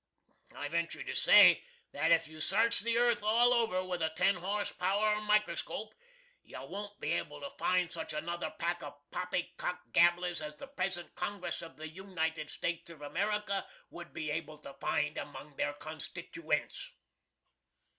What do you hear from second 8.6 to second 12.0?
of poppycock gabblers as the present Congress of the